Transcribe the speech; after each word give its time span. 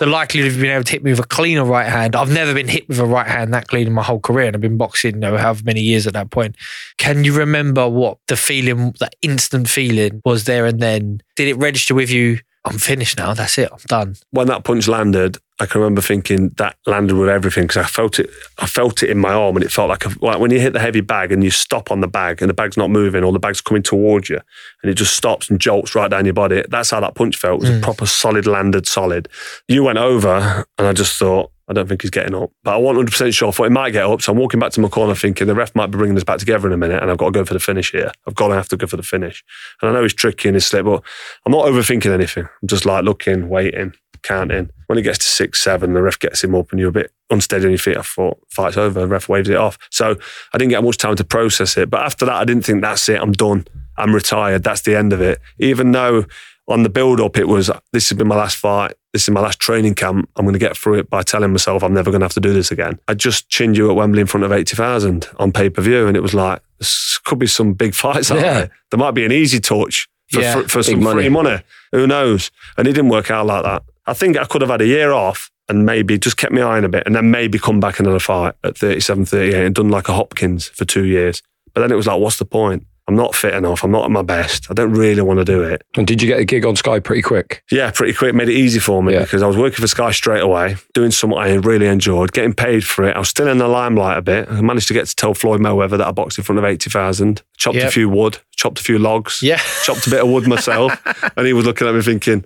The 0.00 0.06
likelihood 0.06 0.52
of 0.52 0.58
being 0.58 0.72
able 0.72 0.84
to 0.84 0.92
hit 0.92 1.04
me 1.04 1.10
with 1.10 1.20
a 1.20 1.26
cleaner 1.26 1.62
right 1.62 1.86
hand, 1.86 2.16
I've 2.16 2.32
never 2.32 2.54
been 2.54 2.68
hit 2.68 2.88
with 2.88 2.98
a 2.98 3.04
right 3.04 3.26
hand 3.26 3.52
that 3.52 3.68
clean 3.68 3.86
in 3.86 3.92
my 3.92 4.02
whole 4.02 4.18
career, 4.18 4.46
and 4.46 4.56
I've 4.56 4.62
been 4.62 4.78
boxing, 4.78 5.16
you 5.16 5.20
know, 5.20 5.36
however 5.36 5.60
many 5.62 5.82
years 5.82 6.06
at 6.06 6.14
that 6.14 6.30
point. 6.30 6.56
Can 6.96 7.22
you 7.22 7.36
remember 7.36 7.86
what 7.86 8.16
the 8.26 8.36
feeling, 8.36 8.94
that 8.98 9.14
instant 9.20 9.68
feeling 9.68 10.22
was 10.24 10.44
there 10.44 10.64
and 10.64 10.80
then? 10.80 11.20
Did 11.36 11.48
it 11.48 11.58
register 11.58 11.94
with 11.94 12.10
you? 12.10 12.38
I'm 12.64 12.78
finished 12.78 13.16
now. 13.16 13.32
That's 13.32 13.56
it. 13.58 13.70
I'm 13.72 13.78
done. 13.86 14.16
when 14.32 14.46
that 14.48 14.64
punch 14.64 14.86
landed, 14.86 15.38
I 15.60 15.66
can 15.66 15.80
remember 15.80 16.02
thinking 16.02 16.50
that 16.56 16.76
landed 16.86 17.16
with 17.16 17.28
everything 17.28 17.64
because 17.64 17.78
I 17.78 17.86
felt 17.86 18.18
it. 18.18 18.30
I 18.58 18.66
felt 18.66 19.02
it 19.02 19.10
in 19.10 19.18
my 19.18 19.32
arm, 19.32 19.56
and 19.56 19.64
it 19.64 19.72
felt 19.72 19.88
like, 19.88 20.04
a, 20.04 20.10
like 20.20 20.38
when 20.40 20.50
you 20.50 20.60
hit 20.60 20.72
the 20.72 20.80
heavy 20.80 21.00
bag 21.00 21.32
and 21.32 21.42
you 21.42 21.50
stop 21.50 21.90
on 21.90 22.00
the 22.00 22.08
bag, 22.08 22.42
and 22.42 22.48
the 22.50 22.54
bag's 22.54 22.76
not 22.76 22.90
moving, 22.90 23.24
or 23.24 23.32
the 23.32 23.38
bag's 23.38 23.60
coming 23.60 23.82
towards 23.82 24.28
you, 24.28 24.40
and 24.82 24.90
it 24.90 24.94
just 24.94 25.16
stops 25.16 25.48
and 25.48 25.60
jolts 25.60 25.94
right 25.94 26.10
down 26.10 26.24
your 26.24 26.34
body. 26.34 26.62
That's 26.68 26.90
how 26.90 27.00
that 27.00 27.14
punch 27.14 27.36
felt. 27.36 27.62
It 27.62 27.68
was 27.68 27.70
a 27.70 27.80
mm. 27.80 27.82
proper 27.82 28.06
solid 28.06 28.46
landed, 28.46 28.86
solid. 28.86 29.28
You 29.68 29.84
went 29.84 29.98
over, 29.98 30.66
and 30.78 30.86
I 30.86 30.92
just 30.92 31.18
thought. 31.18 31.50
I 31.70 31.72
don't 31.72 31.88
think 31.88 32.02
he's 32.02 32.10
getting 32.10 32.34
up, 32.34 32.50
but 32.64 32.74
I 32.74 32.76
wasn't 32.76 32.96
100 32.98 33.10
percent 33.12 33.34
sure. 33.34 33.48
I 33.48 33.52
thought 33.52 33.64
he 33.64 33.70
might 33.70 33.90
get 33.90 34.04
up, 34.04 34.20
so 34.20 34.32
I'm 34.32 34.38
walking 34.38 34.58
back 34.58 34.72
to 34.72 34.80
my 34.80 34.88
corner, 34.88 35.14
thinking 35.14 35.46
the 35.46 35.54
ref 35.54 35.74
might 35.76 35.86
be 35.86 35.98
bringing 35.98 36.16
us 36.16 36.24
back 36.24 36.38
together 36.38 36.66
in 36.66 36.74
a 36.74 36.76
minute, 36.76 37.00
and 37.00 37.10
I've 37.10 37.18
got 37.18 37.26
to 37.26 37.30
go 37.30 37.44
for 37.44 37.54
the 37.54 37.60
finish 37.60 37.92
here. 37.92 38.10
I've 38.26 38.34
got 38.34 38.48
to 38.48 38.54
have 38.54 38.68
to 38.70 38.76
go 38.76 38.88
for 38.88 38.96
the 38.96 39.04
finish, 39.04 39.44
and 39.80 39.88
I 39.88 39.94
know 39.94 40.02
he's 40.02 40.12
tricky 40.12 40.48
in 40.48 40.54
his 40.54 40.66
slip, 40.66 40.84
but 40.84 41.02
I'm 41.46 41.52
not 41.52 41.66
overthinking 41.66 42.10
anything. 42.12 42.44
I'm 42.44 42.68
just 42.68 42.84
like 42.84 43.04
looking, 43.04 43.48
waiting, 43.48 43.94
counting. 44.22 44.70
When 44.86 44.96
he 44.96 45.02
gets 45.02 45.18
to 45.18 45.24
six, 45.24 45.62
seven, 45.62 45.94
the 45.94 46.02
ref 46.02 46.18
gets 46.18 46.42
him 46.42 46.54
up 46.54 46.70
and 46.70 46.80
you're 46.80 46.88
a 46.88 46.92
bit 46.92 47.12
unsteady 47.30 47.66
on 47.66 47.70
your 47.70 47.78
feet. 47.78 47.96
I 47.96 48.02
thought, 48.02 48.38
fight's 48.48 48.76
over. 48.76 49.00
The 49.00 49.06
ref 49.06 49.28
waves 49.28 49.48
it 49.48 49.56
off. 49.56 49.78
So 49.90 50.16
I 50.52 50.58
didn't 50.58 50.70
get 50.70 50.82
much 50.82 50.98
time 50.98 51.16
to 51.16 51.24
process 51.24 51.76
it. 51.76 51.90
But 51.90 52.02
after 52.02 52.24
that, 52.26 52.34
I 52.34 52.44
didn't 52.44 52.64
think 52.64 52.82
that's 52.82 53.08
it. 53.08 53.20
I'm 53.20 53.32
done. 53.32 53.66
I'm 53.96 54.14
retired. 54.14 54.64
That's 54.64 54.82
the 54.82 54.96
end 54.96 55.12
of 55.12 55.20
it. 55.20 55.40
Even 55.58 55.92
though 55.92 56.24
on 56.68 56.82
the 56.82 56.88
build 56.88 57.20
up, 57.20 57.36
it 57.36 57.48
was, 57.48 57.70
this 57.92 58.08
has 58.08 58.18
been 58.18 58.28
my 58.28 58.36
last 58.36 58.56
fight. 58.56 58.94
This 59.12 59.24
is 59.24 59.30
my 59.30 59.40
last 59.40 59.58
training 59.58 59.94
camp. 59.96 60.28
I'm 60.36 60.44
going 60.44 60.52
to 60.52 60.58
get 60.58 60.76
through 60.76 60.98
it 61.00 61.10
by 61.10 61.22
telling 61.22 61.50
myself 61.50 61.82
I'm 61.82 61.92
never 61.94 62.10
going 62.12 62.20
to 62.20 62.24
have 62.26 62.34
to 62.34 62.40
do 62.40 62.52
this 62.52 62.70
again. 62.70 62.98
I 63.08 63.14
just 63.14 63.48
chinned 63.48 63.76
you 63.76 63.90
at 63.90 63.96
Wembley 63.96 64.20
in 64.20 64.26
front 64.28 64.44
of 64.44 64.52
80,000 64.52 65.28
on 65.38 65.50
pay 65.52 65.68
per 65.68 65.82
view. 65.82 66.06
And 66.06 66.16
it 66.16 66.20
was 66.20 66.32
like, 66.34 66.62
this 66.78 67.18
could 67.24 67.38
be 67.40 67.48
some 67.48 67.72
big 67.72 67.94
fights 67.94 68.30
out 68.30 68.36
Yeah. 68.38 68.54
there. 68.54 68.70
There 68.90 68.98
might 68.98 69.10
be 69.12 69.24
an 69.24 69.32
easy 69.32 69.58
touch 69.58 70.08
for, 70.30 70.40
Yeah, 70.40 70.62
for, 70.62 70.68
for 70.68 70.82
some 70.84 71.02
money. 71.02 71.22
free 71.22 71.28
money. 71.28 71.60
Who 71.92 72.06
knows? 72.06 72.50
And 72.78 72.86
it 72.86 72.92
didn't 72.92 73.10
work 73.10 73.30
out 73.32 73.46
like 73.46 73.64
that. 73.64 73.82
I 74.06 74.12
think 74.14 74.36
I 74.38 74.44
could 74.44 74.60
have 74.60 74.70
had 74.70 74.80
a 74.80 74.86
year 74.86 75.10
off 75.12 75.50
and 75.68 75.84
maybe 75.84 76.16
just 76.18 76.36
kept 76.36 76.52
my 76.52 76.62
eye 76.62 76.76
on 76.78 76.84
a 76.84 76.88
bit 76.88 77.02
and 77.06 77.14
then 77.16 77.30
maybe 77.32 77.58
come 77.58 77.80
back 77.80 77.98
another 78.00 78.18
fight 78.20 78.54
at 78.62 78.78
37, 78.78 79.24
38 79.26 79.54
and 79.66 79.74
done 79.74 79.88
like 79.88 80.08
a 80.08 80.12
Hopkins 80.12 80.68
for 80.68 80.84
two 80.84 81.04
years. 81.04 81.42
But 81.74 81.80
then 81.82 81.92
it 81.92 81.96
was 81.96 82.06
like, 82.06 82.20
what's 82.20 82.38
the 82.38 82.44
point? 82.44 82.86
I'm 83.10 83.16
not 83.16 83.34
fit 83.34 83.54
enough. 83.54 83.82
I'm 83.82 83.90
not 83.90 84.04
at 84.04 84.10
my 84.12 84.22
best. 84.22 84.70
I 84.70 84.74
don't 84.74 84.92
really 84.92 85.20
want 85.20 85.40
to 85.40 85.44
do 85.44 85.64
it. 85.64 85.82
And 85.96 86.06
did 86.06 86.22
you 86.22 86.28
get 86.28 86.38
a 86.38 86.44
gig 86.44 86.64
on 86.64 86.76
Sky 86.76 87.00
pretty 87.00 87.22
quick? 87.22 87.64
Yeah, 87.68 87.90
pretty 87.90 88.12
quick. 88.14 88.36
Made 88.36 88.48
it 88.48 88.54
easy 88.54 88.78
for 88.78 89.02
me 89.02 89.14
Yeah. 89.14 89.22
because 89.22 89.42
I 89.42 89.48
was 89.48 89.56
working 89.56 89.80
for 89.80 89.88
Sky 89.88 90.12
straight 90.12 90.42
away, 90.42 90.76
doing 90.94 91.10
something 91.10 91.36
I 91.36 91.54
really 91.54 91.86
enjoyed, 91.86 92.30
getting 92.32 92.54
paid 92.54 92.84
for 92.84 93.04
it. 93.04 93.16
I 93.16 93.18
was 93.18 93.28
still 93.28 93.48
in 93.48 93.58
the 93.58 93.66
limelight 93.66 94.16
a 94.16 94.22
bit. 94.22 94.48
I 94.48 94.60
managed 94.60 94.86
to 94.88 94.94
get 94.94 95.06
to 95.08 95.16
tell 95.16 95.34
Floyd 95.34 95.60
Mayweather 95.60 95.98
that 95.98 96.06
I 96.06 96.12
boxed 96.12 96.38
in 96.38 96.44
front 96.44 96.60
of 96.60 96.64
80,000, 96.64 97.42
chopped 97.56 97.78
a 97.78 97.90
few 97.90 98.08
wood, 98.08 98.38
chopped 98.54 98.78
a 98.78 98.82
few 98.84 99.00
logs, 99.00 99.40
Yeah. 99.42 99.60
chopped 99.82 100.06
a 100.06 100.10
bit 100.10 100.20
of 100.20 100.28
wood 100.28 100.46
myself. 100.46 100.92
and 101.36 101.46
he 101.48 101.52
was 101.52 101.66
looking 101.66 101.88
at 101.88 101.94
me 101.96 102.02
thinking, 102.02 102.44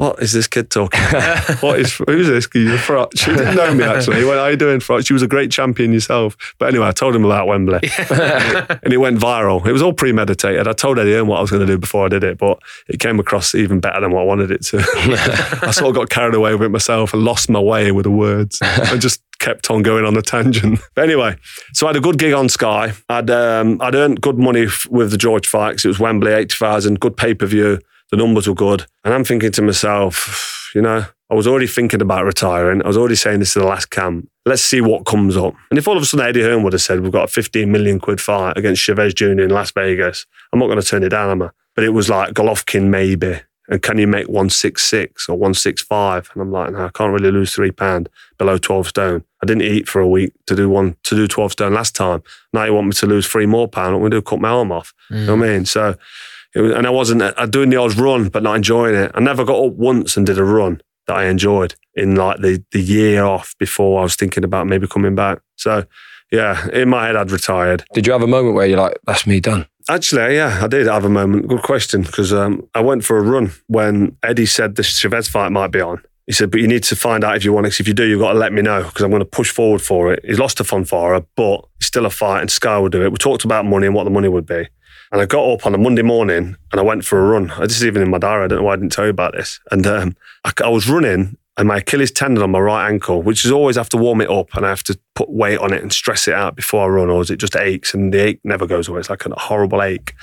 what 0.00 0.22
is 0.22 0.32
this 0.32 0.46
kid 0.46 0.70
talking 0.70 0.98
about? 1.10 1.46
what 1.62 1.78
is, 1.78 1.94
who's 2.06 2.26
this? 2.26 2.48
You're 2.54 2.78
Froch. 2.78 3.10
She 3.18 3.32
didn't 3.34 3.54
know 3.54 3.74
me 3.74 3.84
actually. 3.84 4.16
He 4.16 4.24
went, 4.24 4.38
how 4.38 4.46
you 4.46 4.56
doing, 4.56 4.80
Froch? 4.80 5.10
You 5.10 5.12
was 5.12 5.22
a 5.22 5.28
great 5.28 5.50
champion 5.50 5.92
yourself. 5.92 6.38
But 6.58 6.70
anyway, 6.70 6.86
I 6.86 6.92
told 6.92 7.14
him 7.14 7.22
about 7.26 7.46
Wembley 7.46 7.80
and 8.08 8.92
it 8.94 8.96
went 8.96 9.18
viral. 9.18 9.66
It 9.66 9.72
was 9.72 9.82
all 9.82 9.92
premeditated. 9.92 10.66
I 10.66 10.72
told 10.72 10.98
Eddie 10.98 11.12
Hearn 11.12 11.26
what 11.26 11.36
I 11.36 11.42
was 11.42 11.50
going 11.50 11.66
to 11.66 11.70
do 11.70 11.76
before 11.76 12.06
I 12.06 12.08
did 12.08 12.24
it, 12.24 12.38
but 12.38 12.58
it 12.88 12.98
came 12.98 13.20
across 13.20 13.54
even 13.54 13.78
better 13.78 14.00
than 14.00 14.10
what 14.10 14.22
I 14.22 14.24
wanted 14.24 14.50
it 14.50 14.62
to. 14.68 14.78
I 15.66 15.70
sort 15.70 15.90
of 15.90 15.94
got 15.94 16.08
carried 16.08 16.34
away 16.34 16.54
with 16.54 16.62
it 16.62 16.70
myself 16.70 17.12
and 17.12 17.22
lost 17.22 17.50
my 17.50 17.60
way 17.60 17.92
with 17.92 18.04
the 18.04 18.10
words. 18.10 18.58
I 18.62 18.96
just 18.96 19.20
kept 19.38 19.70
on 19.70 19.82
going 19.82 20.06
on 20.06 20.16
a 20.16 20.22
tangent. 20.22 20.80
But 20.94 21.04
anyway, 21.04 21.36
so 21.74 21.86
I 21.86 21.90
had 21.90 21.96
a 21.96 22.00
good 22.00 22.18
gig 22.18 22.32
on 22.32 22.48
Sky. 22.48 22.94
I'd 23.10 23.28
um, 23.28 23.78
I'd 23.82 23.94
earned 23.94 24.22
good 24.22 24.38
money 24.38 24.62
f- 24.64 24.86
with 24.90 25.10
the 25.10 25.18
George 25.18 25.50
'cause 25.50 25.84
it 25.84 25.88
was 25.88 25.98
Wembley, 25.98 26.32
eighty 26.32 26.56
thousand, 26.56 27.00
good 27.00 27.18
pay 27.18 27.34
per 27.34 27.44
view. 27.44 27.80
The 28.10 28.16
numbers 28.16 28.48
were 28.48 28.54
good, 28.54 28.86
and 29.04 29.14
I'm 29.14 29.24
thinking 29.24 29.52
to 29.52 29.62
myself, 29.62 30.70
you 30.74 30.82
know, 30.82 31.06
I 31.30 31.34
was 31.34 31.46
already 31.46 31.68
thinking 31.68 32.02
about 32.02 32.24
retiring. 32.24 32.82
I 32.82 32.88
was 32.88 32.96
already 32.96 33.14
saying 33.14 33.38
this 33.38 33.50
is 33.50 33.62
the 33.62 33.64
last 33.64 33.90
camp. 33.90 34.28
Let's 34.44 34.62
see 34.62 34.80
what 34.80 35.06
comes 35.06 35.36
up. 35.36 35.54
And 35.70 35.78
if 35.78 35.86
all 35.86 35.96
of 35.96 36.02
a 36.02 36.06
sudden 36.06 36.26
Eddie 36.26 36.42
Hearn 36.42 36.64
would 36.64 36.72
have 36.72 36.82
said, 36.82 37.00
we've 37.00 37.12
got 37.12 37.24
a 37.24 37.32
15 37.32 37.70
million 37.70 38.00
quid 38.00 38.20
fight 38.20 38.56
against 38.56 38.82
Chavez 38.82 39.14
Jr. 39.14 39.42
in 39.42 39.50
Las 39.50 39.70
Vegas, 39.70 40.26
I'm 40.52 40.58
not 40.58 40.66
going 40.66 40.80
to 40.80 40.86
turn 40.86 41.04
it 41.04 41.10
down, 41.10 41.30
am 41.30 41.42
I? 41.42 41.50
But 41.76 41.84
it 41.84 41.90
was 41.90 42.10
like 42.10 42.34
Golovkin 42.34 42.88
maybe. 42.88 43.40
And 43.68 43.80
can 43.80 43.98
you 43.98 44.08
make 44.08 44.26
166 44.26 45.28
or 45.28 45.36
165? 45.36 46.30
And 46.32 46.42
I'm 46.42 46.50
like, 46.50 46.72
no, 46.72 46.86
I 46.86 46.90
can't 46.90 47.12
really 47.12 47.30
lose 47.30 47.54
three 47.54 47.70
pound 47.70 48.08
below 48.36 48.58
12 48.58 48.88
stone. 48.88 49.24
I 49.40 49.46
didn't 49.46 49.62
eat 49.62 49.88
for 49.88 50.00
a 50.00 50.08
week 50.08 50.32
to 50.46 50.56
do 50.56 50.68
one 50.68 50.96
to 51.04 51.14
do 51.14 51.28
12 51.28 51.52
stone 51.52 51.74
last 51.74 51.94
time. 51.94 52.24
Now 52.52 52.64
you 52.64 52.74
want 52.74 52.88
me 52.88 52.92
to 52.94 53.06
lose 53.06 53.28
three 53.28 53.46
more 53.46 53.68
pound. 53.68 53.94
I'm 53.94 54.00
going 54.00 54.10
to 54.10 54.22
Cut 54.22 54.40
my 54.40 54.48
arm 54.48 54.72
off. 54.72 54.92
You 55.08 55.18
know 55.18 55.36
what 55.36 55.44
I 55.44 55.48
mm. 55.48 55.54
mean? 55.54 55.64
So 55.66 55.94
was, 56.58 56.72
and 56.72 56.86
I 56.86 56.90
wasn't 56.90 57.22
I 57.22 57.46
doing 57.46 57.70
the 57.70 57.76
odd 57.76 57.96
run, 57.96 58.28
but 58.28 58.42
not 58.42 58.56
enjoying 58.56 58.94
it. 58.94 59.12
I 59.14 59.20
never 59.20 59.44
got 59.44 59.64
up 59.64 59.74
once 59.74 60.16
and 60.16 60.26
did 60.26 60.38
a 60.38 60.44
run. 60.44 60.80
that 61.06 61.16
I 61.16 61.26
enjoyed 61.26 61.74
in 61.94 62.14
like 62.14 62.40
the 62.40 62.64
the 62.72 62.80
year 62.80 63.24
off 63.24 63.54
before 63.58 64.00
I 64.00 64.02
was 64.02 64.16
thinking 64.16 64.44
about 64.44 64.66
maybe 64.66 64.86
coming 64.86 65.14
back. 65.14 65.40
So 65.56 65.84
yeah, 66.30 66.68
in 66.70 66.88
my 66.88 67.06
head 67.06 67.16
I'd 67.16 67.30
retired. 67.30 67.84
Did 67.92 68.06
you 68.06 68.12
have 68.12 68.22
a 68.22 68.28
moment 68.28 68.54
where 68.54 68.66
you're 68.66 68.78
like, 68.78 68.98
that's 69.06 69.26
me 69.26 69.40
done? 69.40 69.66
Actually, 69.88 70.36
yeah, 70.36 70.60
I 70.62 70.68
did 70.68 70.86
have 70.86 71.04
a 71.04 71.08
moment. 71.08 71.48
Good 71.48 71.62
question, 71.62 72.02
because 72.02 72.32
um, 72.32 72.68
I 72.74 72.80
went 72.80 73.04
for 73.04 73.18
a 73.18 73.22
run 73.22 73.50
when 73.66 74.16
Eddie 74.22 74.46
said 74.46 74.76
the 74.76 74.84
Chavez 74.84 75.26
fight 75.28 75.50
might 75.50 75.72
be 75.72 75.80
on. 75.80 76.00
He 76.26 76.32
said, 76.32 76.52
but 76.52 76.60
you 76.60 76.68
need 76.68 76.84
to 76.84 76.94
find 76.94 77.24
out 77.24 77.36
if 77.36 77.44
you 77.44 77.52
want 77.52 77.66
it. 77.66 77.80
If 77.80 77.88
you 77.88 77.94
do, 77.94 78.04
you've 78.04 78.20
got 78.20 78.34
to 78.34 78.38
let 78.38 78.52
me 78.52 78.62
know 78.62 78.84
because 78.84 79.02
I'm 79.02 79.10
going 79.10 79.18
to 79.18 79.26
push 79.26 79.50
forward 79.50 79.82
for 79.82 80.12
it. 80.12 80.24
He's 80.24 80.38
lost 80.38 80.58
to 80.58 80.62
Fonfara, 80.62 81.26
but 81.34 81.64
it's 81.78 81.86
still 81.86 82.06
a 82.06 82.10
fight 82.10 82.42
and 82.42 82.50
Sky 82.50 82.78
will 82.78 82.88
do 82.88 83.02
it. 83.02 83.10
We 83.10 83.16
talked 83.18 83.44
about 83.44 83.64
money 83.64 83.86
and 83.86 83.96
what 83.96 84.04
the 84.04 84.10
money 84.10 84.28
would 84.28 84.46
be. 84.46 84.68
And 85.12 85.20
I 85.20 85.26
got 85.26 85.48
up 85.48 85.66
on 85.66 85.74
a 85.74 85.78
Monday 85.78 86.02
morning 86.02 86.56
and 86.70 86.80
I 86.80 86.82
went 86.82 87.04
for 87.04 87.18
a 87.18 87.28
run. 87.28 87.52
This 87.60 87.76
is 87.76 87.84
even 87.84 88.02
in 88.02 88.10
my 88.10 88.18
diary. 88.18 88.44
I 88.44 88.48
don't 88.48 88.60
know 88.60 88.64
why 88.64 88.74
I 88.74 88.76
didn't 88.76 88.92
tell 88.92 89.04
you 89.04 89.10
about 89.10 89.32
this. 89.32 89.58
And 89.70 89.86
um, 89.86 90.16
I, 90.44 90.52
I 90.62 90.68
was 90.68 90.88
running 90.88 91.36
and 91.56 91.68
my 91.68 91.78
Achilles 91.78 92.10
tendon 92.10 92.42
on 92.42 92.52
my 92.52 92.60
right 92.60 92.88
ankle, 92.88 93.20
which 93.20 93.44
is 93.44 93.50
always 93.50 93.76
have 93.76 93.88
to 93.90 93.96
warm 93.96 94.20
it 94.20 94.30
up 94.30 94.54
and 94.54 94.64
I 94.64 94.70
have 94.70 94.84
to 94.84 94.98
put 95.14 95.28
weight 95.30 95.58
on 95.58 95.72
it 95.72 95.82
and 95.82 95.92
stress 95.92 96.26
it 96.26 96.34
out 96.34 96.56
before 96.56 96.84
I 96.84 96.88
run, 96.88 97.10
or 97.10 97.20
is 97.20 97.30
it 97.30 97.36
just 97.36 97.56
aches 97.56 97.92
and 97.92 98.14
the 98.14 98.18
ache 98.18 98.40
never 98.44 98.66
goes 98.66 98.88
away? 98.88 99.00
It's 99.00 99.10
like 99.10 99.26
a 99.26 99.38
horrible 99.38 99.82
ache. 99.82 100.14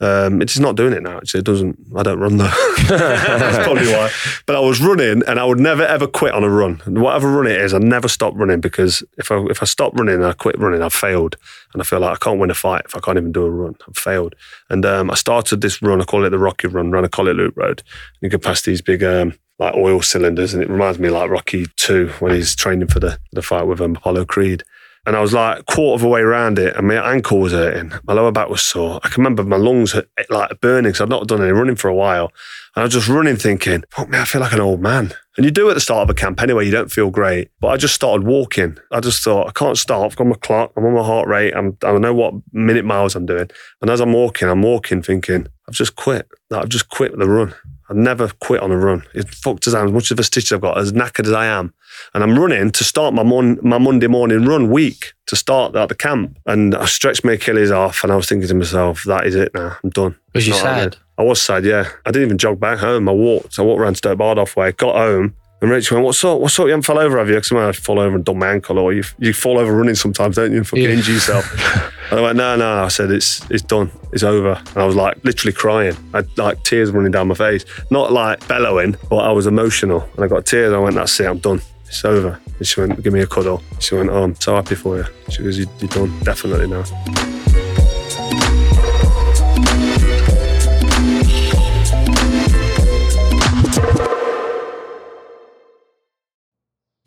Um, 0.00 0.40
it's 0.40 0.54
just 0.54 0.62
not 0.62 0.76
doing 0.76 0.94
it 0.94 1.02
now. 1.02 1.18
Actually, 1.18 1.40
it 1.40 1.46
doesn't. 1.46 1.78
I 1.94 2.02
don't 2.02 2.18
run 2.18 2.38
though. 2.38 2.44
That's 2.88 3.64
probably 3.64 3.92
why. 3.92 4.10
But 4.46 4.56
I 4.56 4.60
was 4.60 4.80
running, 4.80 5.22
and 5.26 5.38
I 5.38 5.44
would 5.44 5.60
never 5.60 5.82
ever 5.82 6.06
quit 6.06 6.32
on 6.32 6.42
a 6.42 6.48
run. 6.48 6.80
And 6.86 7.02
Whatever 7.02 7.30
run 7.30 7.46
it 7.46 7.60
is, 7.60 7.74
I 7.74 7.78
never 7.78 8.08
stop 8.08 8.32
running 8.34 8.60
because 8.60 9.04
if 9.18 9.30
I 9.30 9.44
if 9.50 9.62
I 9.62 9.66
stop 9.66 9.94
running 9.94 10.14
and 10.14 10.24
I 10.24 10.32
quit 10.32 10.58
running, 10.58 10.82
I've 10.82 10.94
failed, 10.94 11.36
and 11.74 11.82
I 11.82 11.84
feel 11.84 12.00
like 12.00 12.14
I 12.14 12.24
can't 12.24 12.40
win 12.40 12.50
a 12.50 12.54
fight 12.54 12.82
if 12.86 12.96
I 12.96 13.00
can't 13.00 13.18
even 13.18 13.32
do 13.32 13.44
a 13.44 13.50
run. 13.50 13.76
I've 13.86 13.96
failed. 13.96 14.34
And 14.70 14.86
um, 14.86 15.10
I 15.10 15.14
started 15.14 15.60
this 15.60 15.82
run. 15.82 16.00
I 16.00 16.04
call 16.04 16.24
it 16.24 16.30
the 16.30 16.38
Rocky 16.38 16.68
Run. 16.68 16.90
Ran 16.90 17.04
a 17.04 17.08
Colwick 17.08 17.36
Loop 17.36 17.56
Road. 17.56 17.82
You 18.20 18.30
go 18.30 18.38
past 18.38 18.64
these 18.64 18.80
big. 18.80 19.04
Um, 19.04 19.34
like 19.58 19.74
oil 19.74 20.00
cylinders, 20.00 20.54
and 20.54 20.62
it 20.62 20.70
reminds 20.70 20.98
me 20.98 21.10
like 21.10 21.28
Rocky 21.28 21.66
Two 21.76 22.08
when 22.18 22.32
he's 22.32 22.56
training 22.56 22.88
for 22.88 22.98
the 22.98 23.18
the 23.32 23.42
fight 23.42 23.64
with 23.64 23.82
um, 23.82 23.94
Apollo 23.94 24.24
Creed. 24.24 24.64
And 25.06 25.16
I 25.16 25.20
was 25.20 25.32
like 25.32 25.64
quarter 25.66 26.00
of 26.00 26.04
a 26.04 26.08
way 26.08 26.20
around 26.20 26.58
it, 26.58 26.76
and 26.76 26.86
my 26.86 26.96
ankle 26.96 27.38
was 27.38 27.52
hurting. 27.52 27.92
My 28.04 28.12
lower 28.12 28.32
back 28.32 28.48
was 28.48 28.62
sore. 28.62 29.00
I 29.02 29.08
can 29.08 29.22
remember 29.22 29.42
my 29.44 29.56
lungs 29.56 29.92
hurt, 29.92 30.10
eh, 30.18 30.24
like 30.28 30.60
burning 30.60 30.90
because 30.90 31.00
I'd 31.00 31.08
not 31.08 31.26
done 31.26 31.42
any 31.42 31.52
running 31.52 31.76
for 31.76 31.88
a 31.88 31.94
while. 31.94 32.32
And 32.76 32.82
I 32.82 32.84
was 32.84 32.92
just 32.92 33.08
running, 33.08 33.36
thinking, 33.36 33.84
"Fuck 33.90 34.10
me, 34.10 34.18
I 34.18 34.24
feel 34.24 34.42
like 34.42 34.52
an 34.52 34.60
old 34.60 34.80
man." 34.80 35.14
And 35.36 35.44
you 35.46 35.50
do 35.50 35.70
at 35.70 35.74
the 35.74 35.80
start 35.80 36.02
of 36.02 36.10
a 36.10 36.14
camp 36.14 36.42
anyway. 36.42 36.66
You 36.66 36.70
don't 36.70 36.92
feel 36.92 37.08
great, 37.08 37.48
but 37.60 37.68
I 37.68 37.78
just 37.78 37.94
started 37.94 38.26
walking. 38.26 38.76
I 38.90 39.00
just 39.00 39.24
thought, 39.24 39.48
I 39.48 39.52
can't 39.52 39.78
stop. 39.78 40.04
I've 40.04 40.16
got 40.16 40.26
my 40.26 40.34
clock. 40.34 40.72
I'm 40.76 40.84
on 40.84 40.92
my 40.92 41.02
heart 41.02 41.28
rate. 41.28 41.54
I'm, 41.54 41.78
I 41.82 41.96
know 41.96 42.12
what 42.12 42.34
minute 42.52 42.84
miles 42.84 43.16
I'm 43.16 43.24
doing. 43.24 43.48
And 43.80 43.90
as 43.90 44.00
I'm 44.00 44.12
walking, 44.12 44.48
I'm 44.48 44.60
walking, 44.60 45.02
thinking, 45.02 45.46
I've 45.66 45.74
just 45.74 45.96
quit. 45.96 46.28
Like, 46.50 46.64
I've 46.64 46.68
just 46.68 46.90
quit 46.90 47.16
the 47.16 47.26
run. 47.26 47.54
I'd 47.90 47.96
never 47.96 48.28
quit 48.28 48.62
on 48.62 48.70
a 48.70 48.76
run. 48.76 49.02
It's 49.14 49.34
fucked 49.36 49.66
as 49.66 49.74
I 49.74 49.80
am, 49.80 49.86
as 49.86 49.92
much 49.92 50.10
of 50.12 50.18
a 50.20 50.22
stitch 50.22 50.52
I've 50.52 50.60
got, 50.60 50.78
as 50.78 50.92
knackered 50.92 51.26
as 51.26 51.32
I 51.32 51.46
am. 51.46 51.74
And 52.14 52.22
I'm 52.22 52.38
running 52.38 52.70
to 52.70 52.84
start 52.84 53.14
my, 53.14 53.24
mon- 53.24 53.58
my 53.62 53.78
Monday 53.78 54.06
morning 54.06 54.44
run 54.44 54.70
week 54.70 55.12
to 55.26 55.34
start 55.34 55.74
at 55.74 55.88
the 55.88 55.96
camp. 55.96 56.38
And 56.46 56.76
I 56.76 56.84
stretched 56.84 57.24
my 57.24 57.32
Achilles 57.32 57.72
off 57.72 58.04
and 58.04 58.12
I 58.12 58.16
was 58.16 58.28
thinking 58.28 58.46
to 58.46 58.54
myself, 58.54 59.02
that 59.04 59.26
is 59.26 59.34
it 59.34 59.52
now. 59.54 59.76
I'm 59.82 59.90
done. 59.90 60.16
Was 60.34 60.46
you 60.46 60.54
sad? 60.54 60.98
I 61.18 61.24
was 61.24 61.42
sad, 61.42 61.64
yeah. 61.64 61.88
I 62.06 62.12
didn't 62.12 62.26
even 62.26 62.38
jog 62.38 62.60
back 62.60 62.78
home. 62.78 63.08
I 63.08 63.12
walked. 63.12 63.58
I 63.58 63.62
walked 63.62 63.80
around 63.80 63.96
Stoke 63.96 64.18
Bardolph 64.18 64.54
way, 64.54 64.70
got 64.70 64.94
home. 64.94 65.34
And 65.62 65.70
Rachel 65.70 65.96
went, 65.96 66.06
what's 66.06 66.24
up? 66.24 66.40
What's 66.40 66.58
up? 66.58 66.64
You 66.64 66.70
haven't 66.70 66.84
fell 66.84 66.98
over, 66.98 67.18
have 67.18 67.28
you? 67.28 67.34
Because 67.34 67.52
I 67.52 67.72
fall 67.72 67.98
over 67.98 68.16
and 68.16 68.24
done 68.24 68.38
my 68.38 68.48
ankle, 68.50 68.78
or 68.78 68.94
you, 68.94 69.04
you 69.18 69.34
fall 69.34 69.58
over 69.58 69.72
running 69.76 69.94
sometimes, 69.94 70.36
don't 70.36 70.52
you? 70.52 70.58
And 70.58 70.66
fucking 70.66 70.84
Yeah. 70.84 70.90
injure 70.90 71.12
yourself. 71.12 71.52
and 72.10 72.18
I 72.18 72.22
went, 72.22 72.36
no, 72.38 72.56
no. 72.56 72.84
I 72.84 72.88
said, 72.88 73.10
it's 73.10 73.42
it's 73.50 73.62
done. 73.62 73.90
It's 74.12 74.22
over. 74.22 74.52
And 74.54 74.76
I 74.78 74.86
was 74.86 74.96
like 74.96 75.22
literally 75.22 75.52
crying. 75.52 75.94
I 76.14 76.18
had 76.18 76.38
like 76.38 76.62
tears 76.64 76.90
running 76.92 77.12
down 77.12 77.28
my 77.28 77.34
face. 77.34 77.64
Not 77.90 78.10
like 78.10 78.46
bellowing, 78.48 78.96
but 79.10 79.18
I 79.18 79.32
was 79.32 79.46
emotional. 79.46 80.08
And 80.16 80.24
I 80.24 80.28
got 80.28 80.46
tears. 80.46 80.72
I 80.72 80.78
went, 80.78 80.94
that's 80.94 81.20
it. 81.20 81.26
I'm 81.26 81.38
done. 81.38 81.60
It's 81.86 82.04
over. 82.06 82.40
And 82.58 82.66
she 82.66 82.80
went, 82.80 83.02
give 83.02 83.12
me 83.12 83.20
a 83.20 83.26
cuddle. 83.26 83.62
She 83.80 83.94
went, 83.96 84.08
oh, 84.08 84.22
I'm 84.22 84.36
so 84.36 84.54
happy 84.54 84.76
for 84.76 84.96
you. 84.96 85.04
She 85.28 85.42
goes, 85.42 85.58
you, 85.58 85.66
you're 85.80 85.88
done. 85.88 86.18
Definitely 86.20 86.68
now. 86.68 86.84